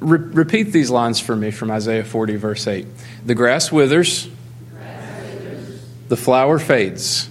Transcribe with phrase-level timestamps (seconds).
[0.00, 2.86] Re- repeat these lines for me from Isaiah 40, verse 8.
[3.24, 4.28] The grass withers,
[6.08, 7.28] the flower fades,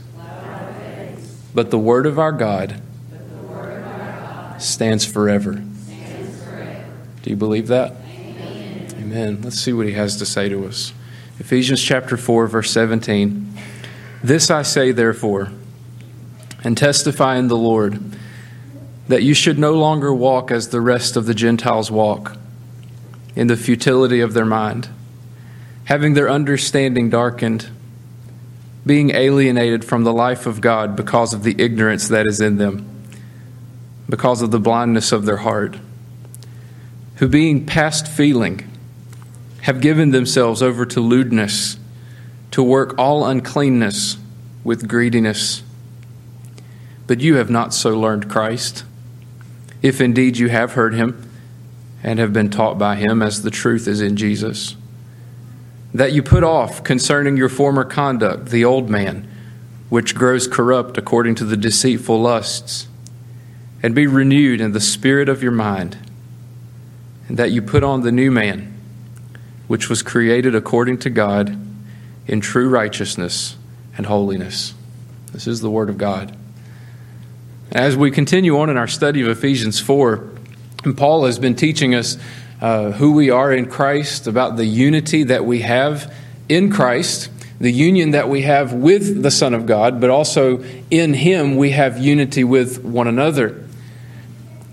[1.54, 2.82] but the word of our God,
[4.60, 5.64] stands, forever.
[7.24, 7.94] Do you believe that?
[8.98, 9.42] Amen.
[9.42, 10.94] Let's see what he has to say to us.
[11.40, 13.54] Ephesians chapter 4, verse 17.
[14.24, 15.52] This I say, therefore,
[16.64, 18.00] and testify in the Lord,
[19.08, 22.38] that you should no longer walk as the rest of the Gentiles walk,
[23.36, 24.90] in the futility of their mind,
[25.86, 27.70] having their understanding darkened,
[28.86, 32.90] being alienated from the life of God because of the ignorance that is in them,
[34.08, 35.78] because of the blindness of their heart,
[37.16, 38.70] who being past feeling,
[39.62, 41.78] have given themselves over to lewdness,
[42.52, 44.18] to work all uncleanness
[44.64, 45.64] with greediness.
[47.08, 48.84] But you have not so learned Christ,
[49.82, 51.25] if indeed you have heard him
[52.06, 54.76] and have been taught by him as the truth is in Jesus.
[55.92, 59.28] That you put off concerning your former conduct the old man,
[59.90, 62.88] which grows corrupt according to the deceitful lusts,
[63.82, 65.98] and be renewed in the spirit of your mind,
[67.28, 68.72] and that you put on the new man
[69.66, 71.60] which was created according to God
[72.28, 73.58] in true righteousness
[73.98, 74.76] and holiness.
[75.34, 76.38] This is the Word of God.
[77.72, 80.35] As we continue on in our study of Ephesians 4,
[80.86, 82.18] and Paul has been teaching us
[82.62, 86.14] uh, who we are in Christ, about the unity that we have
[86.48, 91.14] in Christ, the union that we have with the Son of God, but also in
[91.14, 93.66] Him we have unity with one another.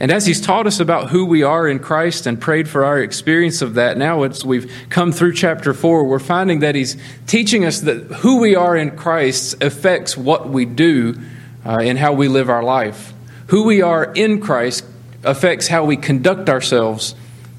[0.00, 2.98] And as he's taught us about who we are in Christ and prayed for our
[2.98, 6.96] experience of that, now as we've come through chapter 4, we're finding that he's
[7.28, 11.20] teaching us that who we are in Christ affects what we do
[11.64, 13.12] uh, and how we live our life.
[13.46, 14.84] Who we are in Christ
[15.24, 17.14] affects how we conduct ourselves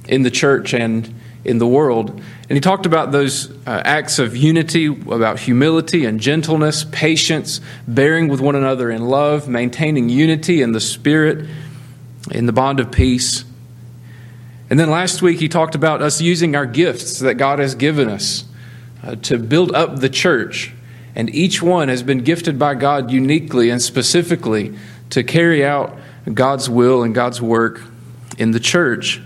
[0.07, 1.13] in the church and
[1.45, 2.09] in the world.
[2.09, 8.27] And he talked about those uh, acts of unity, about humility and gentleness, patience, bearing
[8.27, 11.47] with one another in love, maintaining unity in the Spirit
[12.31, 13.43] in the bond of peace.
[14.69, 18.09] And then last week, he talked about us using our gifts that God has given
[18.09, 18.45] us
[19.03, 20.73] uh, to build up the church.
[21.15, 24.75] And each one has been gifted by God uniquely and specifically
[25.11, 25.97] to carry out
[26.31, 27.81] God's will and God's work
[28.37, 29.21] in the church.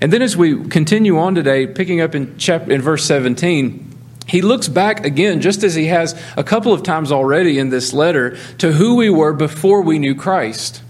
[0.00, 3.84] And then as we continue on today, picking up in, chapter, in verse 17,
[4.28, 7.92] he looks back again, just as he has a couple of times already in this
[7.92, 10.82] letter, to who we were before we knew Christ.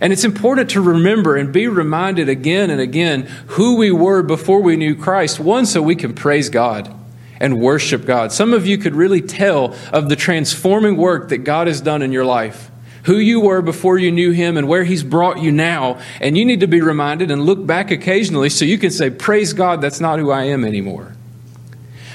[0.00, 4.62] And it's important to remember and be reminded again and again who we were before
[4.62, 5.38] we knew Christ.
[5.38, 6.94] One, so we can praise God
[7.38, 8.32] and worship God.
[8.32, 12.12] Some of you could really tell of the transforming work that God has done in
[12.12, 12.69] your life.
[13.04, 16.00] Who you were before you knew Him and where He's brought you now.
[16.20, 19.52] And you need to be reminded and look back occasionally so you can say, Praise
[19.52, 21.14] God, that's not who I am anymore.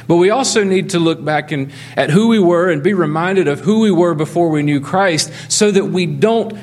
[0.07, 3.47] But we also need to look back and, at who we were and be reminded
[3.47, 6.53] of who we were before we knew Christ so that we don't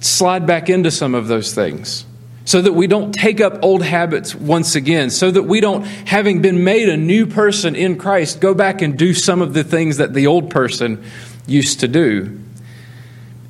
[0.00, 2.04] slide back into some of those things
[2.44, 6.42] so that we don't take up old habits once again, so that we don't, having
[6.42, 9.96] been made a new person in Christ, go back and do some of the things
[9.96, 11.02] that the old person
[11.46, 12.43] used to do.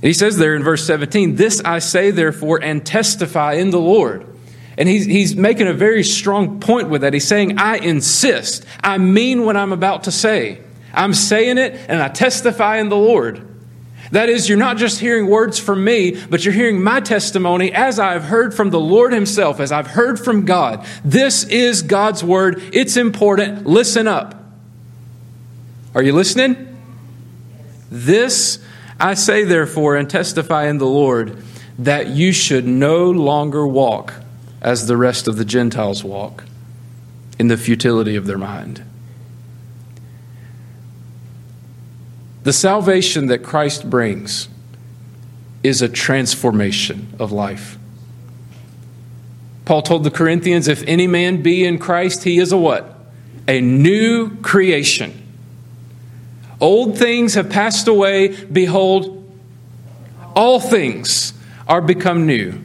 [0.05, 3.81] And he says there in verse 17, This I say, therefore, and testify in the
[3.81, 4.27] Lord.
[4.77, 7.15] And he's, he's making a very strong point with that.
[7.15, 8.67] He's saying, I insist.
[8.83, 10.61] I mean what I'm about to say.
[10.93, 13.49] I'm saying it, and I testify in the Lord.
[14.11, 17.99] That is, you're not just hearing words from me, but you're hearing my testimony as
[17.99, 20.87] I've heard from the Lord Himself, as I've heard from God.
[21.03, 22.63] This is God's Word.
[22.75, 23.65] It's important.
[23.65, 24.35] Listen up.
[25.95, 26.77] Are you listening?
[27.91, 28.59] This
[28.99, 31.43] I say, therefore, and testify in the Lord,
[31.79, 34.15] that you should no longer walk
[34.63, 36.45] as the rest of the Gentiles walk
[37.39, 38.83] in the futility of their mind.
[42.45, 44.49] The salvation that Christ brings
[45.63, 47.79] is a transformation of life.
[49.65, 52.99] Paul told the Corinthians, if any man be in Christ, he is a what?
[53.49, 55.24] A new creation.
[56.65, 58.29] Old things have passed away.
[58.29, 59.23] Behold,
[60.35, 61.35] all things
[61.69, 62.59] are become new.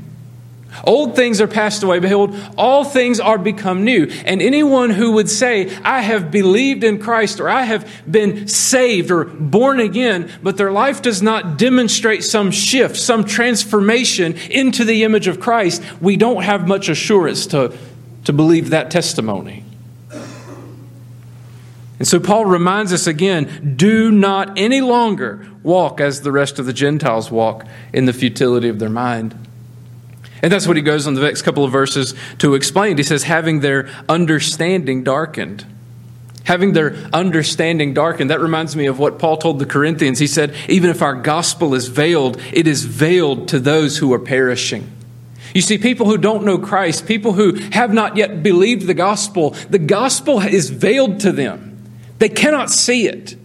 [0.85, 1.99] Old things are passed away.
[1.99, 4.05] Behold, all things are become new.
[4.23, 9.11] And anyone who would say, I have believed in Christ or I have been saved
[9.11, 15.03] or born again, but their life does not demonstrate some shift, some transformation into the
[15.03, 17.77] image of Christ, we don't have much assurance to,
[18.23, 19.65] to believe that testimony.
[21.99, 26.65] And so Paul reminds us again do not any longer walk as the rest of
[26.65, 29.35] the Gentiles walk in the futility of their mind.
[30.41, 32.95] And that's what he goes on the next couple of verses to explain.
[32.95, 35.65] He says, having their understanding darkened.
[36.45, 38.29] Having their understanding darkened.
[38.29, 40.17] That reminds me of what Paul told the Corinthians.
[40.17, 44.19] He said, even if our gospel is veiled, it is veiled to those who are
[44.19, 44.89] perishing.
[45.53, 49.51] You see, people who don't know Christ, people who have not yet believed the gospel,
[49.69, 51.69] the gospel is veiled to them.
[52.19, 53.36] They cannot see it.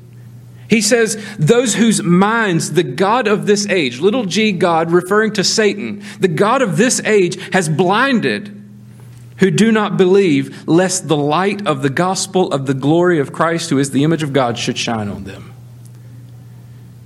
[0.68, 5.44] He says, Those whose minds the God of this age, little g God referring to
[5.44, 8.62] Satan, the God of this age has blinded,
[9.38, 13.70] who do not believe, lest the light of the gospel of the glory of Christ,
[13.70, 15.54] who is the image of God, should shine on them.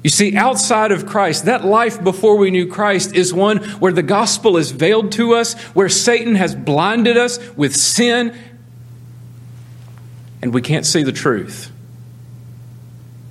[0.04, 4.02] You see, outside of Christ, that life before we knew Christ is one where the
[4.02, 8.34] gospel is veiled to us, where Satan has blinded us with sin,
[10.42, 11.70] and we can't see the truth.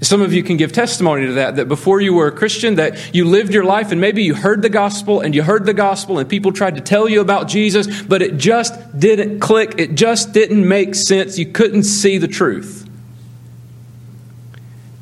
[0.01, 3.15] Some of you can give testimony to that, that before you were a Christian, that
[3.15, 6.19] you lived your life and maybe you heard the gospel and you heard the gospel
[6.19, 9.75] and people tried to tell you about Jesus, but it just didn't click.
[9.79, 11.39] It just didn't make sense.
[11.39, 12.87] You couldn't see the truth.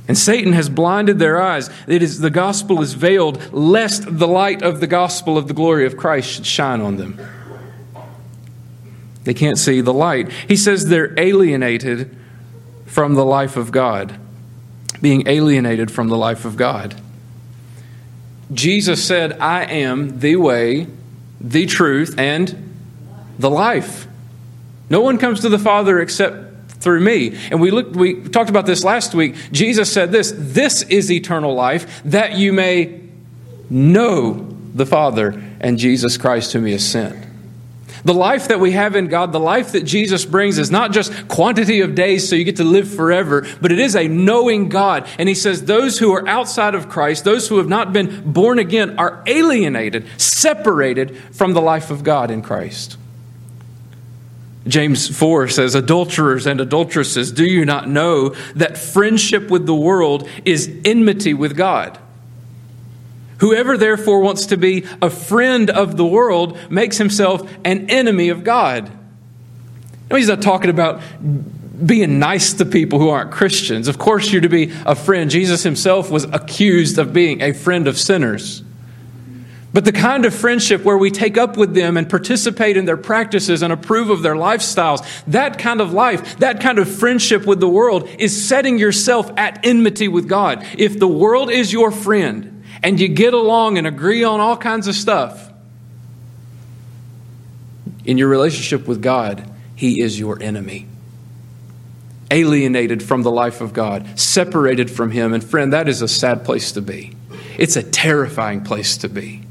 [0.08, 1.70] And Satan has blinded their eyes.
[1.88, 5.86] It is, the gospel is veiled, lest the light of the gospel of the glory
[5.86, 7.20] of Christ should shine on them.
[9.26, 10.32] They can't see the light.
[10.32, 12.16] He says they're alienated
[12.86, 14.20] from the life of God
[15.02, 16.96] being alienated from the life of God.
[18.52, 20.88] Jesus said, I am the way,
[21.42, 22.74] the truth, and
[23.38, 24.08] the life.
[24.90, 27.38] No one comes to the Father except through me.
[27.50, 29.36] And we looked we talked about this last week.
[29.52, 33.02] Jesus said this, this is eternal life that you may
[33.70, 37.26] know the Father and Jesus Christ whom he has sent.
[38.06, 41.28] The life that we have in God, the life that Jesus brings, is not just
[41.28, 45.08] quantity of days so you get to live forever, but it is a knowing God.
[45.18, 48.60] And he says those who are outside of Christ, those who have not been born
[48.60, 52.98] again, are alienated, separated from the life of God in Christ.
[54.68, 60.30] James 4 says, Adulterers and adulteresses, do you not know that friendship with the world
[60.44, 61.98] is enmity with God?
[63.40, 68.44] Whoever therefore wants to be a friend of the world makes himself an enemy of
[68.44, 68.92] God.
[70.10, 71.02] No, he's not talking about
[71.86, 73.88] being nice to people who aren't Christians.
[73.88, 75.30] Of course, you're to be a friend.
[75.30, 78.64] Jesus himself was accused of being a friend of sinners.
[79.74, 82.96] But the kind of friendship where we take up with them and participate in their
[82.96, 87.60] practices and approve of their lifestyles, that kind of life, that kind of friendship with
[87.60, 90.66] the world is setting yourself at enmity with God.
[90.78, 92.55] If the world is your friend,
[92.86, 95.52] and you get along and agree on all kinds of stuff,
[98.06, 100.86] in your relationship with God, He is your enemy.
[102.30, 105.34] Alienated from the life of God, separated from Him.
[105.34, 107.16] And friend, that is a sad place to be.
[107.58, 109.42] It's a terrifying place to be.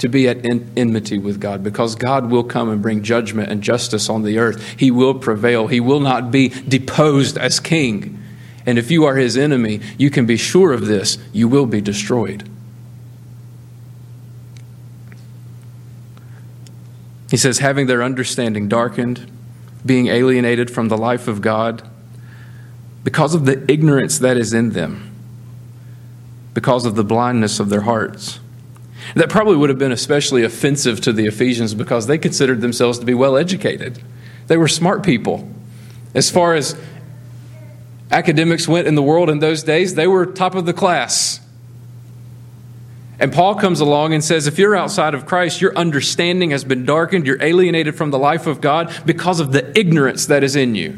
[0.00, 4.08] To be at enmity with God because God will come and bring judgment and justice
[4.08, 4.60] on the earth.
[4.76, 5.68] He will prevail.
[5.68, 8.20] He will not be deposed as king.
[8.68, 11.80] And if you are his enemy, you can be sure of this you will be
[11.80, 12.46] destroyed.
[17.30, 19.26] He says, having their understanding darkened,
[19.86, 21.82] being alienated from the life of God,
[23.04, 25.14] because of the ignorance that is in them,
[26.52, 28.38] because of the blindness of their hearts.
[29.14, 33.06] That probably would have been especially offensive to the Ephesians because they considered themselves to
[33.06, 34.02] be well educated.
[34.46, 35.50] They were smart people.
[36.14, 36.78] As far as
[38.10, 41.40] academics went in the world in those days, they were top of the class.
[43.20, 46.84] And Paul comes along and says, if you're outside of Christ, your understanding has been
[46.84, 50.76] darkened, you're alienated from the life of God because of the ignorance that is in
[50.76, 50.96] you.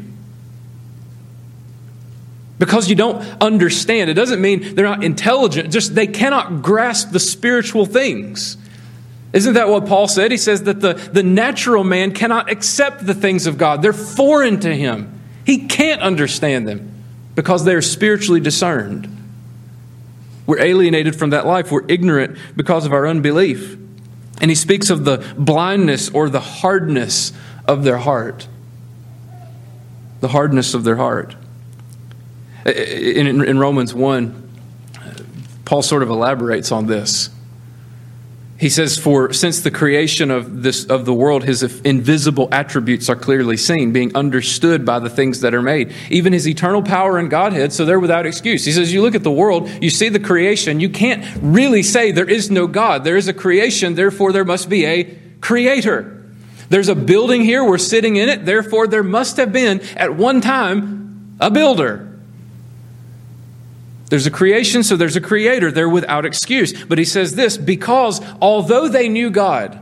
[2.59, 4.11] Because you don't understand.
[4.11, 8.55] It doesn't mean they're not intelligent, just they cannot grasp the spiritual things.
[9.33, 10.29] Isn't that what Paul said?
[10.29, 14.59] He says that the, the natural man cannot accept the things of God, they're foreign
[14.59, 15.19] to him.
[15.43, 16.90] He can't understand them
[17.35, 19.17] because they are spiritually discerned.
[20.45, 21.71] We're alienated from that life.
[21.71, 23.77] We're ignorant because of our unbelief.
[24.41, 27.31] And he speaks of the blindness or the hardness
[27.67, 28.47] of their heart.
[30.19, 31.35] The hardness of their heart.
[32.65, 34.49] In, Romans 1,
[35.65, 37.29] Paul sort of elaborates on this.
[38.61, 43.15] He says, For since the creation of, this, of the world, his invisible attributes are
[43.15, 47.27] clearly seen, being understood by the things that are made, even his eternal power and
[47.27, 48.63] Godhead, so they're without excuse.
[48.63, 52.11] He says, You look at the world, you see the creation, you can't really say
[52.11, 53.03] there is no God.
[53.03, 55.05] There is a creation, therefore there must be a
[55.41, 56.23] creator.
[56.69, 60.39] There's a building here, we're sitting in it, therefore there must have been at one
[60.39, 62.10] time a builder.
[64.11, 65.71] There's a creation, so there's a creator.
[65.71, 66.83] They're without excuse.
[66.83, 69.79] But he says this because although they knew God,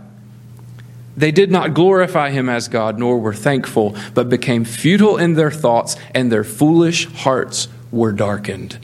[1.19, 5.51] They did not glorify him as God, nor were thankful, but became futile in their
[5.51, 8.79] thoughts, and their foolish hearts were darkened.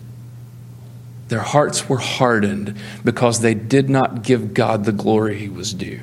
[1.29, 2.75] Their hearts were hardened
[3.05, 6.01] because they did not give God the glory he was due.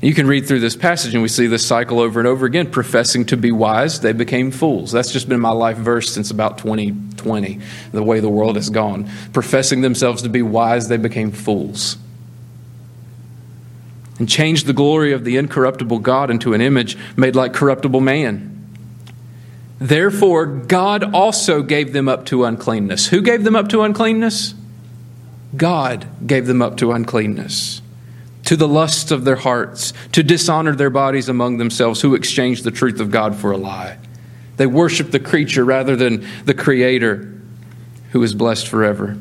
[0.00, 2.70] You can read through this passage and we see this cycle over and over again.
[2.70, 4.90] Professing to be wise, they became fools.
[4.90, 6.56] That's just been my life verse since about
[7.18, 7.60] 2020,
[7.92, 9.10] the way the world has gone.
[9.32, 11.98] Professing themselves to be wise, they became fools
[14.18, 18.54] and changed the glory of the incorruptible God into an image made like corruptible man.
[19.80, 23.06] Therefore, God also gave them up to uncleanness.
[23.08, 24.54] Who gave them up to uncleanness?
[25.56, 27.80] God gave them up to uncleanness,
[28.44, 32.70] to the lusts of their hearts, to dishonor their bodies among themselves, who exchanged the
[32.70, 33.98] truth of God for a lie.
[34.58, 37.32] They worship the creature rather than the Creator,
[38.10, 39.16] who is blessed forever.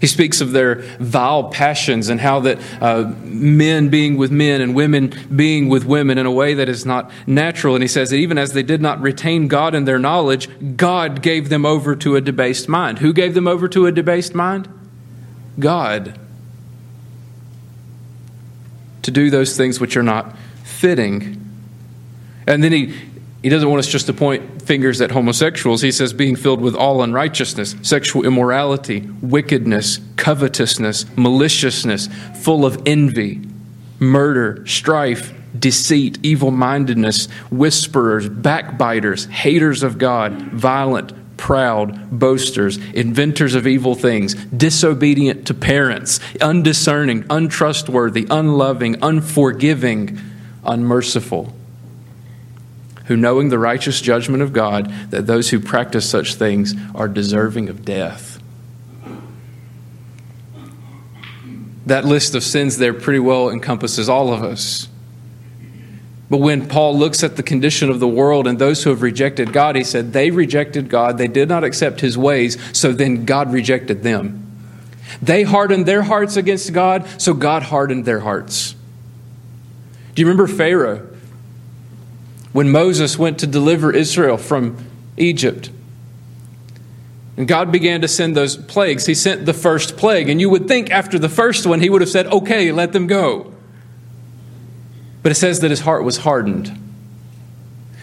[0.00, 4.74] He speaks of their vile passions and how that uh, men being with men and
[4.74, 7.76] women being with women in a way that is not natural.
[7.76, 11.22] And he says that even as they did not retain God in their knowledge, God
[11.22, 12.98] gave them over to a debased mind.
[12.98, 14.68] Who gave them over to a debased mind?
[15.56, 16.18] God.
[19.02, 21.48] To do those things which are not fitting.
[22.48, 22.92] And then he,
[23.42, 25.82] he doesn't want us just to point fingers at homosexuals.
[25.82, 32.08] He says, being filled with all unrighteousness, sexual immorality, wickedness, covetousness, maliciousness,
[32.40, 33.40] full of envy,
[33.98, 43.66] murder, strife, deceit, evil mindedness, whisperers, backbiters, haters of God, violent, proud, boasters, inventors of
[43.66, 50.16] evil things, disobedient to parents, undiscerning, untrustworthy, unloving, unforgiving,
[50.64, 51.52] unmerciful
[53.06, 57.68] who, knowing the righteous judgment of God, that those who practice such things are deserving
[57.68, 58.40] of death.
[61.86, 64.88] That list of sins there pretty well encompasses all of us.
[66.30, 69.52] But when Paul looks at the condition of the world and those who have rejected
[69.52, 73.52] God, he said they rejected God, they did not accept his ways, so then God
[73.52, 74.38] rejected them.
[75.20, 78.74] They hardened their hearts against God, so God hardened their hearts.
[80.14, 81.11] Do you remember Pharaoh?
[82.52, 84.76] When Moses went to deliver Israel from
[85.16, 85.70] Egypt.
[87.36, 89.06] And God began to send those plagues.
[89.06, 90.28] He sent the first plague.
[90.28, 93.06] And you would think after the first one, he would have said, Okay, let them
[93.06, 93.52] go.
[95.22, 96.78] But it says that his heart was hardened.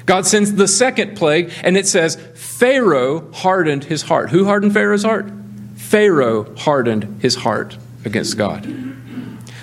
[0.06, 4.32] God sends the second plague, and it says, Pharaoh hardened his heart.
[4.32, 5.30] Who hardened Pharaoh's heart?
[5.76, 8.66] Pharaoh hardened his heart against God.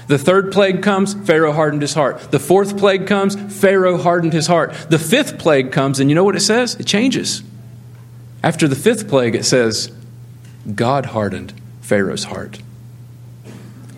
[0.07, 2.31] The third plague comes, Pharaoh hardened his heart.
[2.31, 4.73] The fourth plague comes, Pharaoh hardened his heart.
[4.89, 6.77] The fifth plague comes, and you know what it says?
[6.77, 7.43] It changes.
[8.43, 9.91] After the fifth plague, it says,
[10.75, 12.61] God hardened Pharaoh's heart.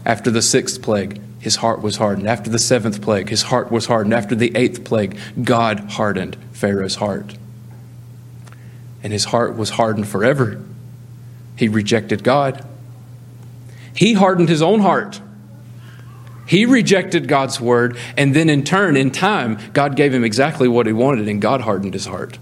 [0.07, 2.27] After the sixth plague, his heart was hardened.
[2.27, 4.15] After the seventh plague, his heart was hardened.
[4.15, 7.37] After the eighth plague, God hardened Pharaoh's heart.
[9.03, 10.61] And his heart was hardened forever.
[11.57, 12.67] He rejected God.
[13.95, 15.21] He hardened his own heart.
[16.49, 20.87] He rejected God's word, and then in turn, in time, God gave him exactly what
[20.87, 22.39] he wanted, and God hardened his heart.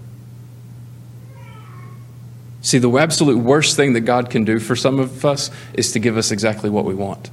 [2.61, 5.99] See, the absolute worst thing that God can do for some of us is to
[5.99, 7.29] give us exactly what we want.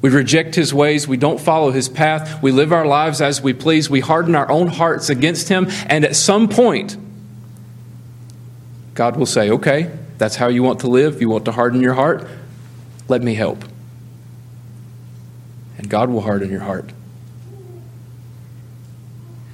[0.00, 1.06] We reject his ways.
[1.06, 2.42] We don't follow his path.
[2.42, 3.90] We live our lives as we please.
[3.90, 5.66] We harden our own hearts against him.
[5.86, 6.96] And at some point,
[8.94, 11.20] God will say, Okay, that's how you want to live.
[11.20, 12.26] You want to harden your heart?
[13.08, 13.62] Let me help
[15.78, 16.90] and God will harden your heart.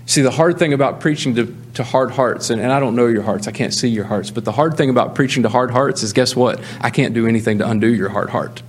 [0.07, 3.07] See, the hard thing about preaching to, to hard hearts, and, and I don't know
[3.07, 5.71] your hearts, I can't see your hearts, but the hard thing about preaching to hard
[5.71, 6.61] hearts is guess what?
[6.81, 8.63] I can't do anything to undo your hard heart.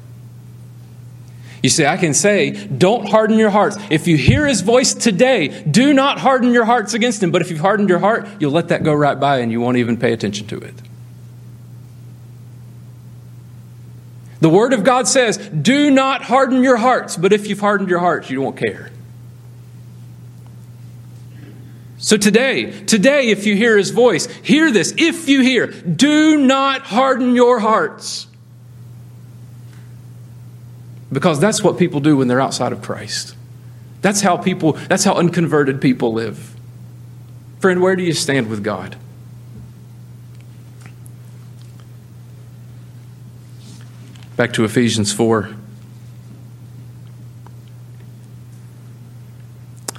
[1.63, 3.77] You see, I can say, don't harden your hearts.
[3.89, 7.31] If you hear his voice today, do not harden your hearts against him.
[7.31, 9.77] But if you've hardened your heart, you'll let that go right by and you won't
[9.77, 10.75] even pay attention to it.
[14.43, 17.99] The Word of God says, do not harden your hearts, but if you've hardened your
[17.99, 18.91] hearts, you won't care.
[21.97, 24.93] So today, today, if you hear His voice, hear this.
[24.97, 28.27] If you hear, do not harden your hearts.
[31.09, 33.37] Because that's what people do when they're outside of Christ.
[34.01, 36.53] That's how people, that's how unconverted people live.
[37.61, 38.97] Friend, where do you stand with God?
[44.35, 45.55] Back to Ephesians 4.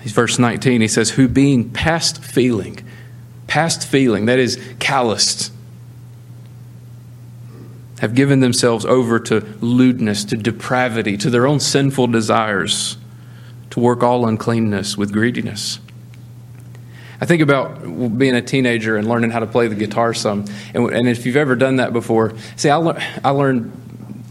[0.07, 2.79] Verse 19, he says, Who being past feeling,
[3.49, 5.53] past feeling, that is calloused,
[7.99, 12.97] have given themselves over to lewdness, to depravity, to their own sinful desires.
[13.71, 15.81] to work all uncleanness with greediness.
[17.21, 17.83] I think about
[18.17, 20.45] being a teenager and learning how to play the guitar some.
[20.75, 23.73] And, and if you've ever done that before, see, I, le- I learned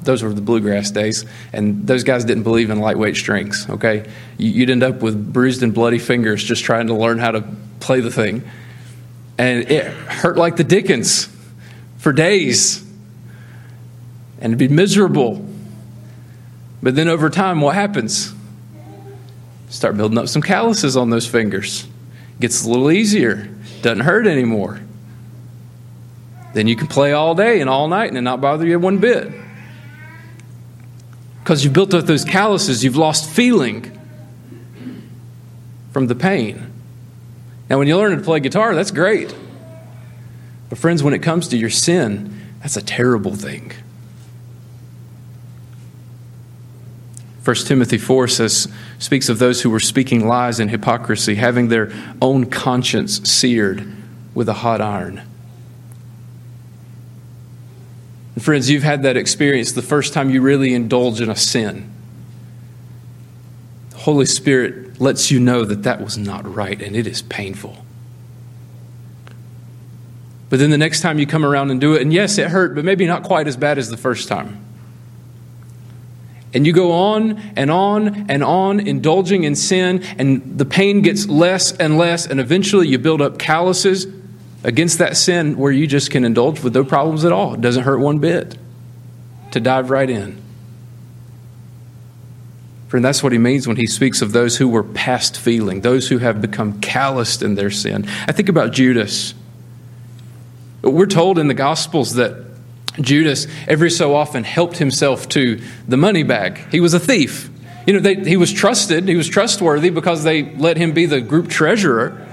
[0.05, 4.10] those were the bluegrass days, and those guys didn't believe in lightweight strings, okay?
[4.38, 7.43] You'd end up with bruised and bloody fingers just trying to learn how to
[7.79, 8.43] play the thing.
[9.38, 11.27] And it hurt like the Dickens
[11.98, 12.81] for days.
[14.39, 15.45] And it'd be miserable.
[16.81, 18.33] But then over time, what happens?
[19.69, 21.88] Start building up some calluses on those fingers.
[22.39, 23.50] Gets a little easier.
[23.81, 24.81] Doesn't hurt anymore.
[26.53, 29.31] Then you can play all day and all night and not bother you one bit.
[31.43, 34.00] Because you've built up those calluses, you've lost feeling
[35.91, 36.71] from the pain.
[37.69, 39.35] Now, when you learn to play guitar, that's great.
[40.69, 43.73] But, friends, when it comes to your sin, that's a terrible thing.
[47.43, 51.91] 1 Timothy 4 says, speaks of those who were speaking lies and hypocrisy, having their
[52.21, 53.85] own conscience seared
[54.33, 55.21] with a hot iron.
[58.35, 61.91] And friends, you've had that experience the first time you really indulge in a sin.
[63.91, 67.85] The Holy Spirit lets you know that that was not right and it is painful.
[70.49, 72.75] But then the next time you come around and do it, and yes, it hurt,
[72.75, 74.63] but maybe not quite as bad as the first time.
[76.53, 81.27] And you go on and on and on, indulging in sin, and the pain gets
[81.27, 84.05] less and less, and eventually you build up calluses
[84.63, 87.53] against that sin where you just can indulge with no problems at all.
[87.53, 88.58] It doesn't hurt one bit
[89.51, 90.41] to dive right in.
[92.88, 96.08] Friend, that's what he means when he speaks of those who were past feeling, those
[96.08, 98.05] who have become calloused in their sin.
[98.27, 99.34] I think about Judas.
[100.84, 102.36] We're told in the Gospels that
[103.01, 106.60] Judas every so often helped himself to the money bag.
[106.72, 107.50] He was a thief.
[107.88, 111.20] You know, they, he was trusted, he was trustworthy because they let him be the
[111.20, 112.27] group treasurer.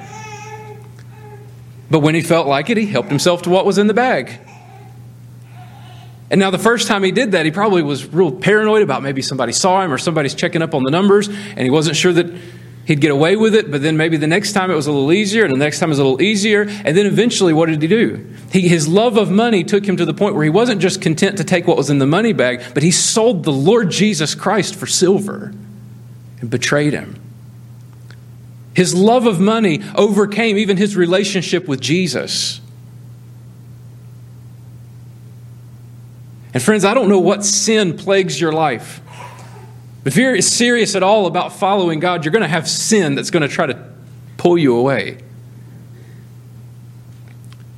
[1.90, 4.38] But when he felt like it, he helped himself to what was in the bag.
[6.30, 9.20] And now, the first time he did that, he probably was real paranoid about maybe
[9.20, 12.32] somebody saw him or somebody's checking up on the numbers, and he wasn't sure that
[12.84, 13.68] he'd get away with it.
[13.68, 15.88] But then maybe the next time it was a little easier, and the next time
[15.88, 16.62] it was a little easier.
[16.62, 18.24] And then eventually, what did he do?
[18.52, 21.36] He, his love of money took him to the point where he wasn't just content
[21.38, 24.76] to take what was in the money bag, but he sold the Lord Jesus Christ
[24.76, 25.52] for silver
[26.40, 27.20] and betrayed him.
[28.74, 32.60] His love of money overcame even his relationship with Jesus.
[36.52, 39.00] And friends, I don't know what sin plagues your life.
[40.04, 43.42] If you're serious at all about following God, you're going to have sin that's going
[43.42, 43.92] to try to
[44.36, 45.18] pull you away.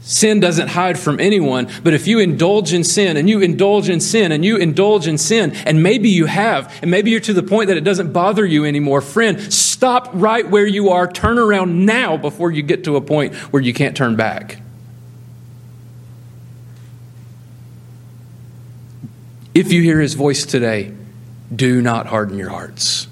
[0.05, 4.01] Sin doesn't hide from anyone, but if you indulge in sin and you indulge in
[4.01, 7.43] sin and you indulge in sin, and maybe you have, and maybe you're to the
[7.43, 11.07] point that it doesn't bother you anymore, friend, stop right where you are.
[11.07, 14.61] Turn around now before you get to a point where you can't turn back.
[19.55, 20.93] If you hear his voice today,
[21.55, 23.07] do not harden your hearts.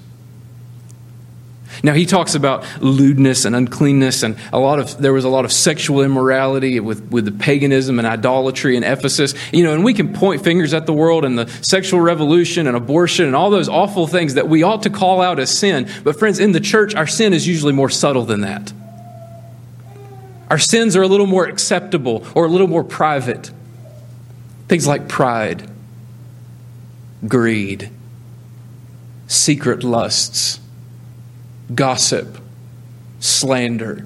[1.83, 5.45] Now he talks about lewdness and uncleanness, and a lot of there was a lot
[5.45, 9.33] of sexual immorality with, with the paganism and idolatry in Ephesus.
[9.51, 12.77] You know, and we can point fingers at the world and the sexual revolution and
[12.77, 15.89] abortion and all those awful things that we ought to call out as sin.
[16.03, 18.71] But friends, in the church, our sin is usually more subtle than that.
[20.51, 23.49] Our sins are a little more acceptable or a little more private.
[24.67, 25.67] Things like pride,
[27.27, 27.89] greed,
[29.27, 30.59] secret lusts
[31.75, 32.37] gossip,
[33.19, 34.05] slander.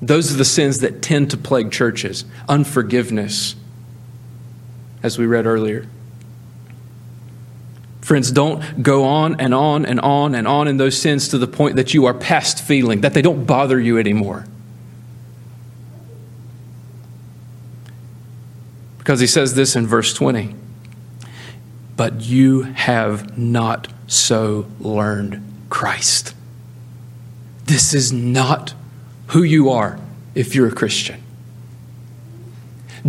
[0.00, 2.24] Those are the sins that tend to plague churches.
[2.48, 3.54] Unforgiveness,
[5.02, 5.86] as we read earlier.
[8.00, 11.46] Friends, don't go on and on and on and on in those sins to the
[11.46, 14.44] point that you are past feeling, that they don't bother you anymore.
[18.98, 20.54] Because he says this in verse 20
[21.96, 26.34] But you have not so learned Christ.
[27.64, 28.74] This is not
[29.28, 29.98] who you are
[30.34, 31.22] if you're a Christian.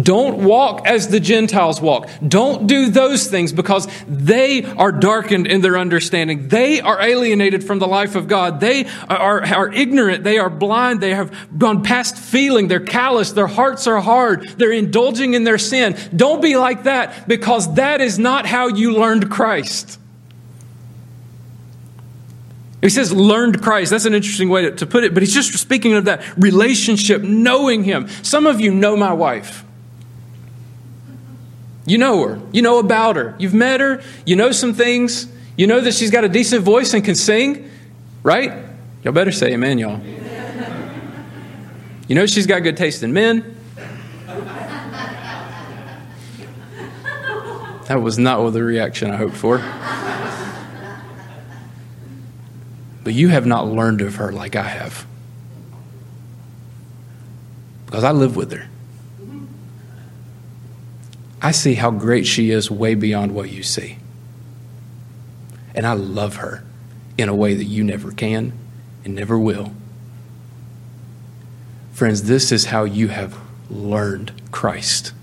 [0.01, 2.09] Don't walk as the Gentiles walk.
[2.27, 6.47] Don't do those things because they are darkened in their understanding.
[6.47, 8.59] They are alienated from the life of God.
[8.59, 10.23] They are, are ignorant.
[10.23, 10.99] They are blind.
[10.99, 12.69] They have gone past feeling.
[12.69, 13.33] They're callous.
[13.33, 14.47] Their hearts are hard.
[14.57, 15.95] They're indulging in their sin.
[16.15, 19.99] Don't be like that because that is not how you learned Christ.
[22.84, 23.91] He says learned Christ.
[23.91, 27.86] That's an interesting way to, put it, but he's just speaking of that relationship, knowing
[27.86, 28.10] him.
[28.24, 29.63] Some of you know my wife.
[31.86, 32.41] You know her.
[32.52, 33.36] You know about her.
[33.39, 34.02] You've met her.
[34.26, 35.28] You know some things.
[35.56, 37.69] You know that she's got a decent voice and can sing,
[38.22, 38.52] right?
[39.02, 40.02] Y'all better say amen, y'all.
[42.10, 43.58] You know she's got good taste in men.
[47.88, 49.60] That was not the reaction I hoped for.
[53.03, 55.05] But you have not learned of her like I have.
[57.85, 58.67] Because I live with her.
[61.41, 63.97] I see how great she is way beyond what you see.
[65.75, 66.63] And I love her
[67.17, 68.53] in a way that you never can
[69.03, 69.73] and never will.
[71.91, 73.37] Friends, this is how you have
[73.69, 75.13] learned Christ.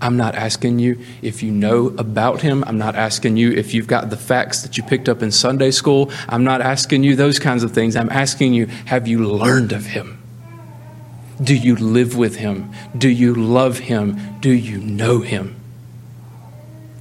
[0.00, 2.62] I'm not asking you if you know about him.
[2.66, 5.70] I'm not asking you if you've got the facts that you picked up in Sunday
[5.70, 6.10] school.
[6.28, 7.96] I'm not asking you those kinds of things.
[7.96, 10.22] I'm asking you, have you learned of him?
[11.42, 12.72] Do you live with him?
[12.96, 14.38] Do you love him?
[14.40, 15.56] Do you know him?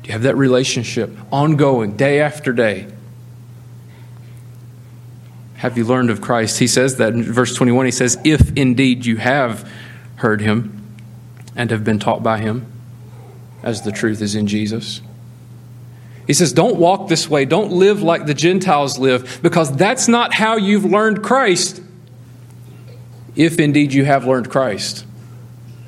[0.01, 2.88] Do you have that relationship ongoing, day after day?
[5.55, 6.60] Have you learned of Christ?
[6.60, 7.86] He says that in verse 21.
[7.86, 9.69] He says, If indeed you have
[10.17, 10.93] heard him
[11.55, 12.71] and have been taught by him,
[13.65, 15.01] as the truth is in Jesus.
[16.28, 17.45] He says, Don't walk this way.
[17.45, 21.82] Don't live like the Gentiles live, because that's not how you've learned Christ.
[23.36, 25.06] If indeed you have learned Christ,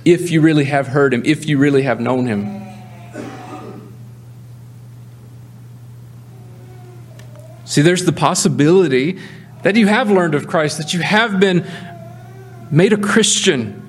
[0.04, 2.58] if you really have heard him, if you really have known him.
[7.66, 9.20] See, there's the possibility
[9.64, 11.66] that you have learned of Christ, that you have been
[12.72, 13.84] made a Christian.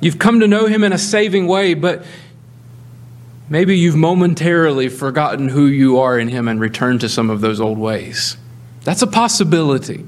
[0.00, 2.04] You've come to know him in a saving way, but
[3.48, 7.60] maybe you've momentarily forgotten who you are in him and returned to some of those
[7.60, 8.36] old ways.
[8.84, 10.04] That's a possibility.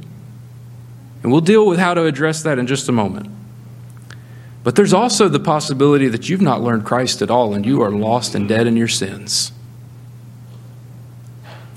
[1.22, 3.28] And we'll deal with how to address that in just a moment.
[4.62, 7.90] But there's also the possibility that you've not learned Christ at all and you are
[7.90, 9.52] lost and dead in your sins.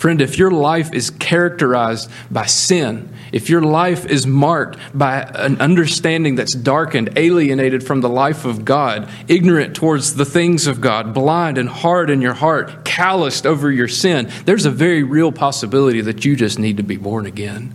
[0.03, 5.61] Friend, if your life is characterized by sin, if your life is marked by an
[5.61, 11.13] understanding that's darkened, alienated from the life of God, ignorant towards the things of God,
[11.13, 16.01] blind and hard in your heart, calloused over your sin, there's a very real possibility
[16.01, 17.73] that you just need to be born again.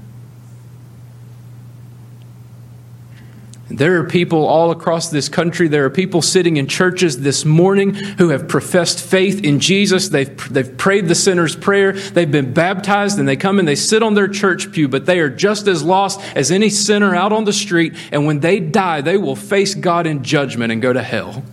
[3.71, 5.69] There are people all across this country.
[5.69, 10.09] There are people sitting in churches this morning who have professed faith in Jesus.
[10.09, 11.93] They've, they've prayed the sinner's prayer.
[11.93, 15.21] They've been baptized and they come and they sit on their church pew, but they
[15.21, 17.95] are just as lost as any sinner out on the street.
[18.11, 21.45] And when they die, they will face God in judgment and go to hell.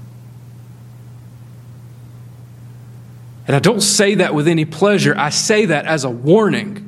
[3.46, 6.82] And I don't say that with any pleasure, I say that as a warning.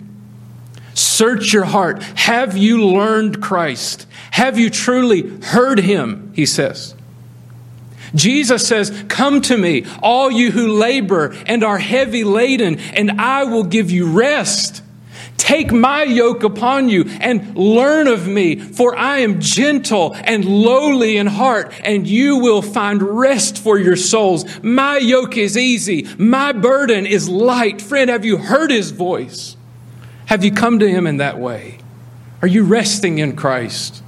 [0.93, 2.01] Search your heart.
[2.01, 4.07] Have you learned Christ?
[4.31, 6.31] Have you truly heard him?
[6.35, 6.95] He says.
[8.15, 13.43] Jesus says, Come to me, all you who labor and are heavy laden, and I
[13.43, 14.83] will give you rest.
[15.37, 21.17] Take my yoke upon you and learn of me, for I am gentle and lowly
[21.17, 24.45] in heart, and you will find rest for your souls.
[24.63, 27.81] My yoke is easy, my burden is light.
[27.81, 29.55] Friend, have you heard his voice?
[30.25, 31.77] Have you come to him in that way?
[32.41, 34.03] Are you resting in Christ?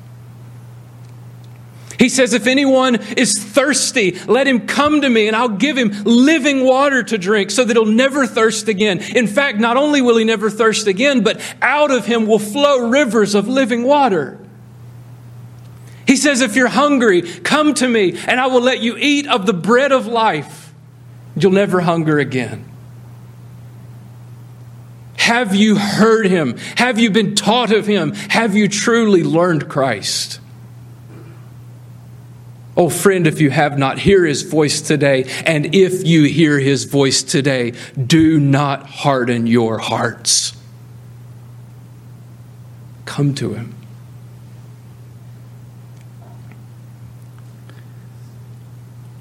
[2.00, 5.92] He says, If anyone is thirsty, let him come to me and I'll give him
[6.06, 9.00] living water to drink so that he'll never thirst again.
[9.00, 12.90] In fact, not only will he never thirst again, but out of him will flow
[12.90, 14.40] rivers of living water.
[16.08, 19.46] He says, If you're hungry, come to me and I will let you eat of
[19.46, 20.74] the bread of life.
[21.36, 22.66] You'll never hunger again.
[25.18, 26.58] Have you heard him?
[26.78, 28.14] Have you been taught of him?
[28.14, 30.40] Have you truly learned Christ?
[32.80, 35.26] Oh, friend, if you have not, hear his voice today.
[35.46, 40.56] And if you hear his voice today, do not harden your hearts.
[43.04, 43.76] Come to him.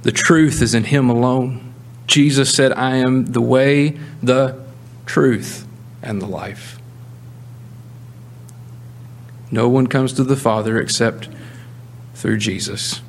[0.02, 1.74] The truth is in him alone.
[2.06, 4.64] Jesus said, I am the way, the
[5.04, 5.66] truth,
[6.00, 6.78] and the life.
[9.50, 11.28] No one comes to the Father except
[12.14, 13.00] through Jesus.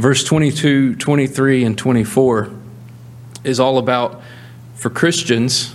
[0.00, 2.50] Verse 22, 23, and 24
[3.44, 4.22] is all about,
[4.74, 5.74] for Christians,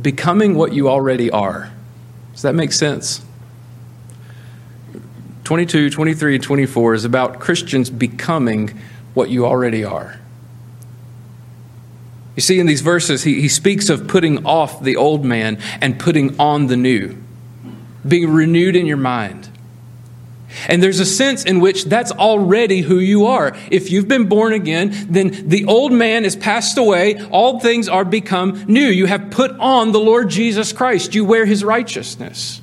[0.00, 1.72] becoming what you already are.
[2.32, 3.24] Does that make sense?
[5.44, 8.78] 22, 23, and 24 is about Christians becoming
[9.12, 10.20] what you already are.
[12.36, 15.98] You see, in these verses, he, he speaks of putting off the old man and
[15.98, 17.16] putting on the new,
[18.06, 19.50] being renewed in your mind.
[20.68, 23.56] And there's a sense in which that's already who you are.
[23.70, 27.20] If you've been born again, then the old man is passed away.
[27.30, 28.86] All things are become new.
[28.86, 31.14] You have put on the Lord Jesus Christ.
[31.14, 32.60] You wear his righteousness.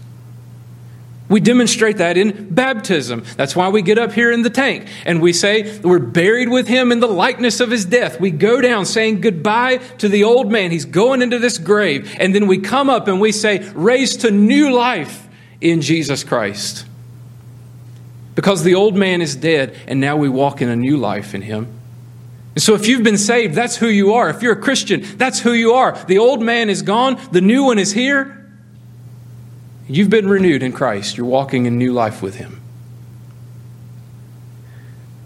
[1.31, 3.23] We demonstrate that in baptism.
[3.37, 6.67] That's why we get up here in the tank and we say we're buried with
[6.67, 8.19] him in the likeness of his death.
[8.19, 10.71] We go down saying goodbye to the old man.
[10.71, 12.13] He's going into this grave.
[12.19, 15.29] And then we come up and we say, raised to new life
[15.61, 16.85] in Jesus Christ.
[18.35, 21.41] Because the old man is dead and now we walk in a new life in
[21.41, 21.67] him.
[22.55, 24.29] And so if you've been saved, that's who you are.
[24.29, 25.97] If you're a Christian, that's who you are.
[26.05, 28.37] The old man is gone, the new one is here.
[29.87, 31.17] You've been renewed in Christ.
[31.17, 32.61] You're walking in new life with Him.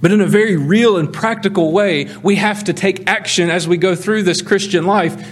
[0.02, 3.78] But in a very real and practical way, we have to take action as we
[3.78, 5.32] go through this Christian life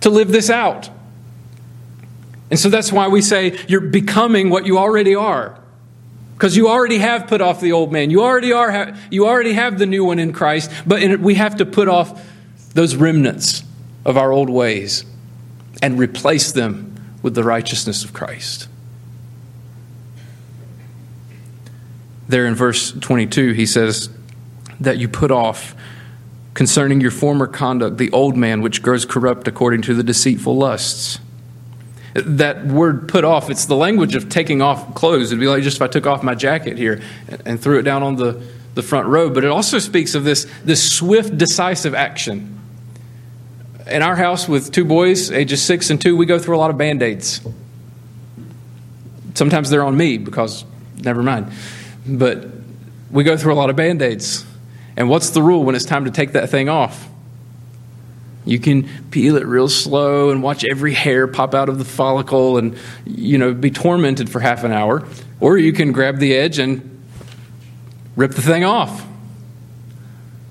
[0.00, 0.90] to live this out.
[2.50, 5.57] And so that's why we say you're becoming what you already are.
[6.38, 8.10] Because you already have put off the old man.
[8.10, 11.66] You already, are, you already have the new one in Christ, but we have to
[11.66, 12.24] put off
[12.74, 13.64] those remnants
[14.04, 15.04] of our old ways
[15.82, 18.68] and replace them with the righteousness of Christ.
[22.28, 24.08] There in verse 22, he says
[24.78, 25.74] that you put off
[26.54, 31.18] concerning your former conduct the old man which grows corrupt according to the deceitful lusts.
[32.26, 35.32] That word put off, it's the language of taking off clothes.
[35.32, 37.02] It'd be like just if I took off my jacket here
[37.44, 38.42] and threw it down on the,
[38.74, 39.30] the front row.
[39.30, 42.58] But it also speaks of this, this swift, decisive action
[43.88, 46.70] in our house with two boys, ages six and two, we go through a lot
[46.70, 47.40] of band aids.
[49.34, 50.64] Sometimes they're on me because,
[50.96, 51.50] never mind.
[52.06, 52.46] But
[53.10, 54.44] we go through a lot of band aids.
[54.96, 57.08] And what's the rule when it's time to take that thing off?
[58.48, 62.56] You can peel it real slow and watch every hair pop out of the follicle
[62.56, 65.06] and, you know, be tormented for half an hour.
[65.38, 67.04] Or you can grab the edge and
[68.16, 69.04] rip the thing off.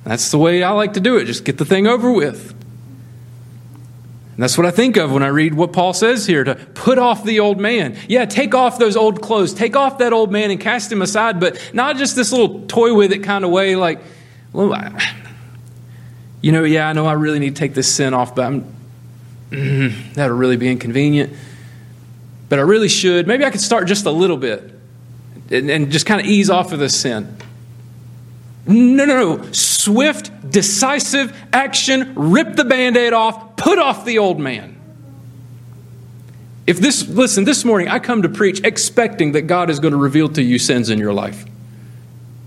[0.04, 1.26] That's the way I like to do it.
[1.26, 2.52] Just get the thing over with.
[2.52, 7.00] And that's what I think of when I read what Paul says here to put
[7.00, 7.98] off the old man.
[8.08, 9.56] Yeah, take off those old clothes.
[9.56, 12.94] Take off that old man and cast him aside, but not just this little toy
[12.94, 14.00] with it kind of way, like,
[14.54, 14.70] well,
[16.48, 18.74] you know, yeah, I know I really need to take this sin off, but I'm,
[19.50, 21.34] mm, that'll really be inconvenient.
[22.48, 23.28] But I really should.
[23.28, 24.74] Maybe I could start just a little bit
[25.52, 27.36] and, and just kind of ease off of this sin.
[28.66, 29.52] No, no, no.
[29.52, 32.14] Swift, decisive action.
[32.16, 33.58] Rip the band aid off.
[33.58, 34.80] Put off the old man.
[36.66, 39.98] If this, listen, this morning I come to preach expecting that God is going to
[39.98, 41.44] reveal to you sins in your life.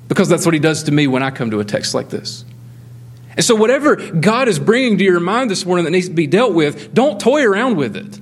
[0.09, 2.47] Because that's what He does to me when I come to a text like this.
[3.37, 6.27] And so, whatever God is bringing to your mind this morning that needs to be
[6.27, 8.19] dealt with, don't toy around with it.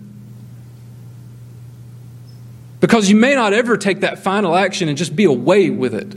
[2.80, 6.14] Because you may not ever take that final action and just be away with it.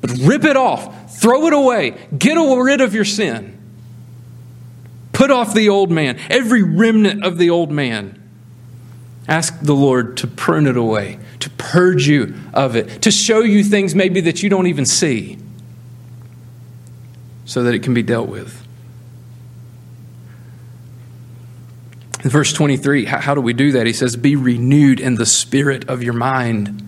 [0.00, 3.56] But rip it off, throw it away, get rid of your sin.
[5.12, 8.14] Put off the old man, every remnant of the old man.
[9.26, 13.62] Ask the Lord to prune it away, to purge you of it, to show you
[13.62, 15.36] things maybe that you don't even see,
[17.48, 18.62] so that it can be dealt with.
[22.22, 23.86] In verse 23, how do we do that?
[23.86, 26.84] He says, Be renewed in the spirit of your mind.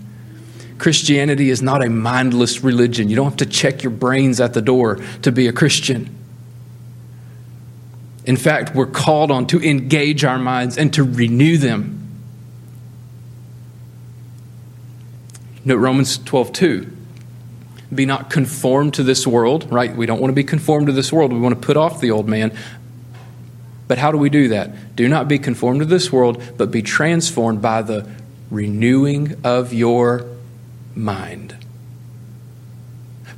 [0.76, 3.08] Christianity is not a mindless religion.
[3.08, 6.14] You don't have to check your brains at the door to be a Christian.
[8.26, 11.96] In fact, we're called on to engage our minds and to renew them.
[15.64, 16.96] Note Romans 12 2.
[17.92, 19.94] Be not conformed to this world, right?
[19.94, 21.32] We don't want to be conformed to this world.
[21.32, 22.56] We want to put off the old man.
[23.88, 24.94] But how do we do that?
[24.94, 28.08] Do not be conformed to this world, but be transformed by the
[28.50, 30.26] renewing of your
[30.94, 31.56] mind.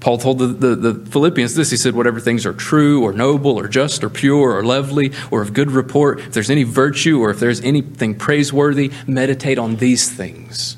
[0.02, 1.70] Paul told the, the, the, Philippians this.
[1.70, 5.42] He said, Whatever things are true or noble or just or pure or lovely or
[5.42, 10.10] of good report, if there's any virtue or if there's anything praiseworthy, meditate on these
[10.10, 10.76] things.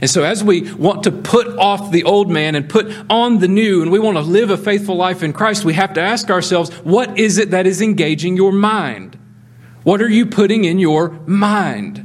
[0.00, 3.48] And so, as we want to put off the old man and put on the
[3.48, 6.30] new, and we want to live a faithful life in Christ, we have to ask
[6.30, 9.18] ourselves, what is it that is engaging your mind?
[9.84, 12.02] What are you putting in your mind?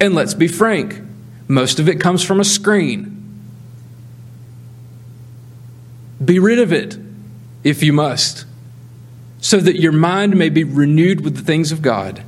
[0.00, 1.00] And let's be frank
[1.48, 3.08] most of it comes from a screen.
[6.24, 6.96] Be rid of it
[7.62, 8.46] if you must,
[9.38, 12.22] so that your mind may be renewed with the things of God.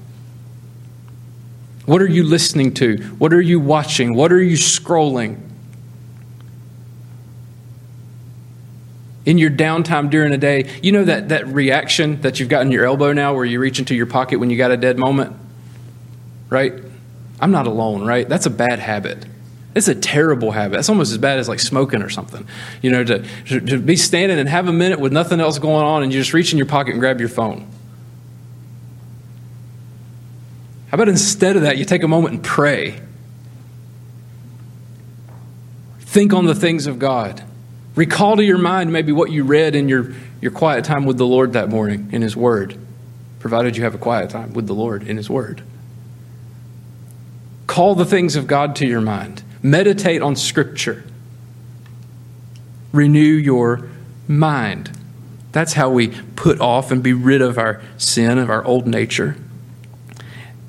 [1.87, 2.97] What are you listening to?
[3.19, 4.15] What are you watching?
[4.15, 5.41] What are you scrolling?
[9.27, 12.71] In your downtime during a day, you know that, that reaction that you've got in
[12.71, 15.35] your elbow now where you reach into your pocket when you got a dead moment?
[16.51, 16.75] Right?
[17.41, 18.29] I'm not alone, right?
[18.29, 19.27] That's a bad habit.
[19.75, 20.77] It's a terrible habit.
[20.77, 22.47] That's almost as bad as like smoking or something.
[22.81, 25.85] You know, to, to, to be standing and have a minute with nothing else going
[25.85, 27.67] on and you just reach in your pocket and grab your phone.
[30.95, 33.01] How about instead of that, you take a moment and pray?
[35.99, 37.43] Think on the things of God.
[37.97, 41.27] Recall to your mind maybe what you read in your, your quiet time with the
[41.27, 42.79] Lord that morning in His Word,
[43.41, 45.65] provided you have a quiet time with the Lord in His Word.
[47.67, 49.43] Call the things of God to your mind.
[49.65, 51.03] Meditate on Scripture.
[52.93, 53.89] Renew your
[54.29, 54.97] mind.
[55.51, 59.37] That's how we put off and be rid of our sin, of our old nature.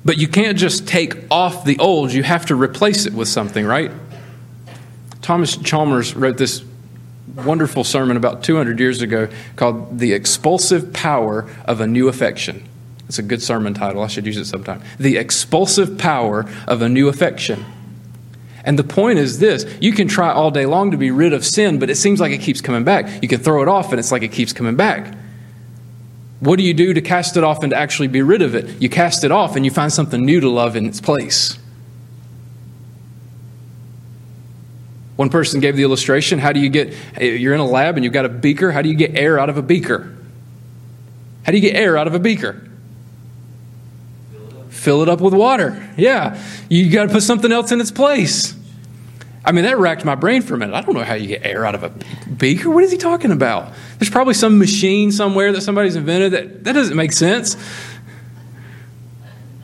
[0.06, 3.66] But you can't just take off the old, you have to replace it with something,
[3.66, 3.90] right?
[5.20, 6.64] Thomas Chalmers wrote this
[7.34, 12.68] wonderful sermon about 200 years ago called The Expulsive Power of a New Affection.
[13.08, 14.00] It's a good sermon title.
[14.00, 14.80] I should use it sometime.
[15.00, 17.64] The Expulsive Power of a New Affection.
[18.62, 21.44] And the point is this you can try all day long to be rid of
[21.44, 23.22] sin, but it seems like it keeps coming back.
[23.22, 25.16] You can throw it off, and it's like it keeps coming back.
[26.40, 28.80] What do you do to cast it off and to actually be rid of it?
[28.80, 31.58] You cast it off and you find something new to love in its place.
[35.16, 38.12] One person gave the illustration how do you get, you're in a lab and you've
[38.12, 40.14] got a beaker, how do you get air out of a beaker?
[41.44, 42.68] How do you get air out of a beaker?
[44.68, 45.88] Fill it up with water.
[45.96, 46.40] Yeah.
[46.68, 48.55] You got to put something else in its place.
[49.46, 50.74] I mean, that racked my brain for a minute.
[50.74, 51.90] I don't know how you get air out of a
[52.28, 52.68] beaker.
[52.68, 53.72] What is he talking about?
[53.98, 57.56] There's probably some machine somewhere that somebody's invented that that doesn't make sense.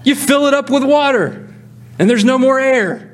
[0.04, 1.52] You fill it up with water,
[1.98, 3.08] and there's no more air.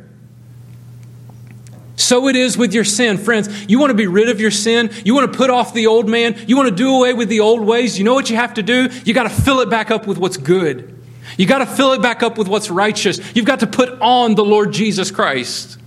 [1.97, 3.19] So it is with your sin.
[3.19, 4.91] Friends, you want to be rid of your sin.
[5.05, 6.37] You want to put off the old man.
[6.47, 7.99] You want to do away with the old ways.
[7.99, 8.89] You know what you have to do?
[9.05, 10.97] You got to fill it back up with what's good.
[11.37, 13.21] You got to fill it back up with what's righteous.
[13.35, 15.78] You've got to put on the Lord Jesus Christ.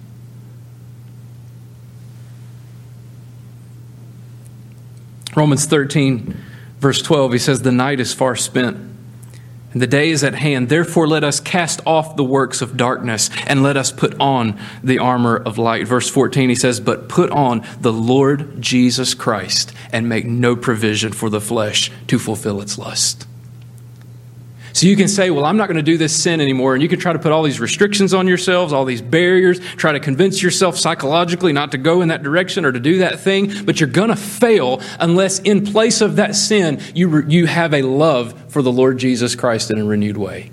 [5.36, 6.36] Romans 13,
[6.80, 8.91] verse 12, he says, The night is far spent
[9.74, 10.70] and the day is at hand.
[10.70, 15.00] Therefore, let us cast off the works of darkness and let us put on the
[15.00, 15.88] armor of light.
[15.88, 21.13] Verse 14, he says, But put on the Lord Jesus Christ and make no provision
[21.13, 23.26] for the flesh to fulfill its lust.
[24.73, 26.73] So you can say, Well, I'm not going to do this sin anymore.
[26.73, 29.91] And you can try to put all these restrictions on yourselves, all these barriers, try
[29.91, 33.65] to convince yourself psychologically not to go in that direction or to do that thing.
[33.65, 37.73] But you're going to fail unless, in place of that sin, you, re- you have
[37.73, 40.51] a love for the Lord Jesus Christ in a renewed way.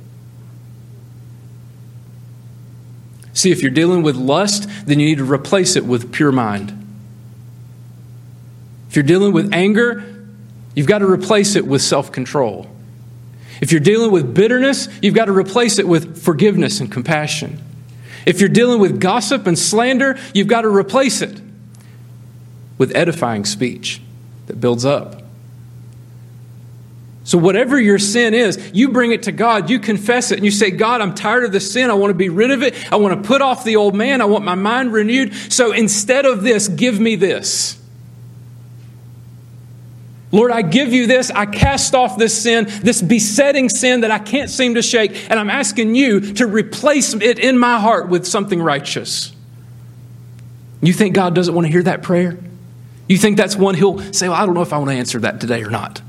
[3.32, 6.74] See, if you're dealing with lust, then you need to replace it with pure mind.
[8.88, 10.02] If you're dealing with anger,
[10.74, 12.66] you've got to replace it with self control.
[13.60, 17.60] If you're dealing with bitterness, you've got to replace it with forgiveness and compassion.
[18.26, 21.40] If you're dealing with gossip and slander, you've got to replace it
[22.76, 24.00] with edifying speech
[24.46, 25.22] that builds up.
[27.24, 30.50] So, whatever your sin is, you bring it to God, you confess it, and you
[30.50, 31.90] say, God, I'm tired of this sin.
[31.90, 32.90] I want to be rid of it.
[32.90, 34.22] I want to put off the old man.
[34.22, 35.34] I want my mind renewed.
[35.52, 37.78] So, instead of this, give me this.
[40.30, 41.30] Lord, I give you this.
[41.30, 45.40] I cast off this sin, this besetting sin that I can't seem to shake, and
[45.40, 49.32] I'm asking you to replace it in my heart with something righteous.
[50.82, 52.38] You think God doesn't want to hear that prayer?
[53.08, 55.18] You think that's one he'll say, Well, I don't know if I want to answer
[55.20, 56.02] that today or not.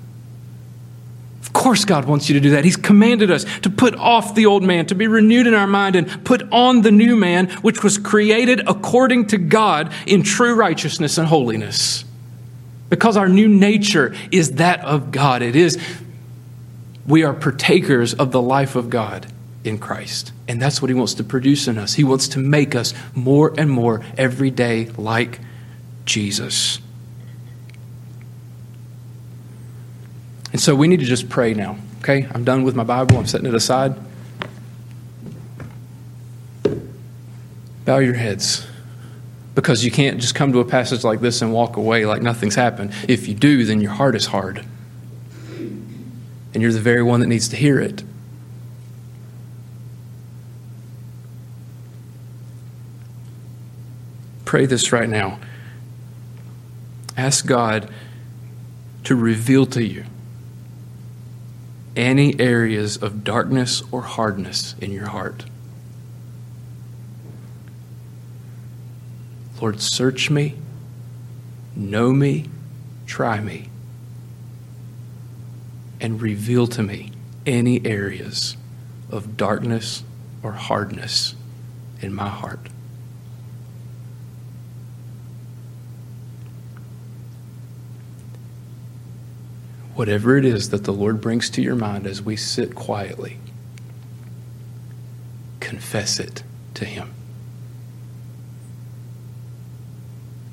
[1.41, 2.65] Of course, God wants you to do that.
[2.65, 5.95] He's commanded us to put off the old man, to be renewed in our mind,
[5.95, 11.17] and put on the new man, which was created according to God in true righteousness
[11.17, 12.03] and holiness.
[12.89, 15.41] Because our new nature is that of God.
[15.41, 15.78] It is,
[17.06, 19.32] we are partakers of the life of God
[19.63, 20.32] in Christ.
[20.47, 21.93] And that's what He wants to produce in us.
[21.93, 25.39] He wants to make us more and more every day like
[26.06, 26.80] Jesus.
[30.52, 32.28] And so we need to just pray now, okay?
[32.32, 33.95] I'm done with my Bible, I'm setting it aside.
[37.86, 38.68] Bow your heads
[39.56, 42.56] because you can't just come to a passage like this and walk away like nothing's
[42.56, 42.93] happened.
[43.08, 44.65] If you do, then your heart is hard.
[46.54, 48.04] And you're the very one that needs to hear it.
[54.45, 55.39] Pray this right now.
[57.15, 57.91] Ask God
[59.04, 60.06] to reveal to you
[61.95, 65.45] any areas of darkness or hardness in your heart.
[69.62, 70.55] Lord, search me,
[71.75, 72.45] know me,
[73.05, 73.69] try me,
[75.99, 77.12] and reveal to me
[77.45, 78.55] any areas
[79.10, 80.03] of darkness
[80.43, 81.35] or hardness
[82.01, 82.69] in my heart.
[89.95, 93.37] Whatever it is that the Lord brings to your mind as we sit quietly,
[95.60, 96.43] confess it
[96.75, 97.13] to Him.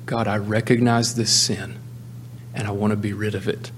[0.07, 1.77] God, I recognize this sin
[2.55, 3.71] and I want to be rid of it.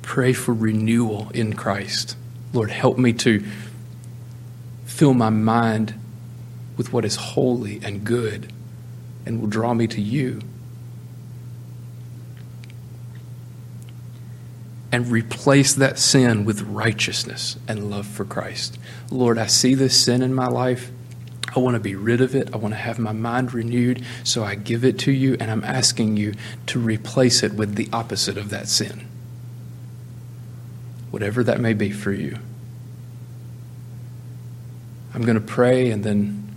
[0.00, 2.16] Pray for renewal in Christ.
[2.54, 3.44] Lord, help me to
[4.86, 5.94] fill my mind
[6.78, 8.50] with what is holy and good
[9.26, 10.40] and will draw me to you.
[14.90, 18.78] And replace that sin with righteousness and love for Christ.
[19.10, 20.90] Lord, I see this sin in my life.
[21.56, 22.52] I want to be rid of it.
[22.52, 24.04] I want to have my mind renewed.
[24.24, 26.34] So I give it to you, and I'm asking you
[26.66, 29.08] to replace it with the opposite of that sin.
[31.10, 32.38] Whatever that may be for you.
[35.14, 36.54] I'm going to pray, and then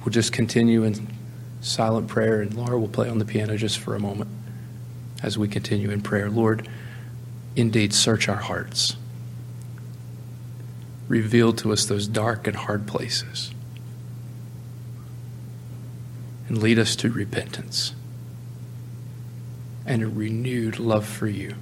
[0.00, 1.08] we'll just continue in
[1.60, 4.30] silent prayer, and Laura will play on the piano just for a moment
[5.24, 6.30] as we continue in prayer.
[6.30, 6.68] Lord,
[7.56, 8.96] indeed, search our hearts.
[11.08, 13.53] Reveal to us those dark and hard places
[16.48, 17.94] and lead us to repentance
[19.86, 21.54] and a renewed love for you.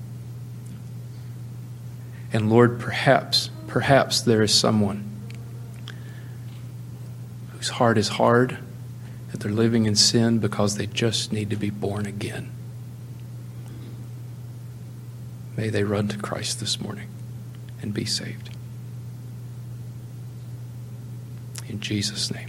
[2.33, 5.09] And Lord, perhaps, perhaps there is someone
[7.53, 8.59] whose heart is hard,
[9.30, 12.51] that they're living in sin because they just need to be born again.
[15.57, 17.09] May they run to Christ this morning
[17.83, 18.51] and be saved.
[21.68, 22.49] In Jesus' name.